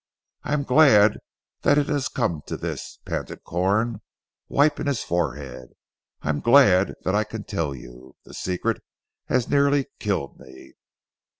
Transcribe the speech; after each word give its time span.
I 0.41 0.53
am 0.53 0.63
glad 0.63 1.19
that 1.61 1.77
it 1.77 1.85
has 1.87 2.07
come 2.07 2.41
to 2.47 2.57
this," 2.57 2.97
panted 3.05 3.43
Corn 3.43 4.01
wiping 4.47 4.87
his 4.87 5.03
forehead, 5.03 5.73
"I 6.23 6.29
am 6.29 6.39
glad 6.39 6.95
that 7.03 7.13
I 7.13 7.23
can 7.23 7.43
tell 7.43 7.75
you. 7.75 8.15
The 8.25 8.33
secret 8.33 8.81
has 9.27 9.47
nearly 9.47 9.85
killed 9.99 10.39
me." 10.39 10.73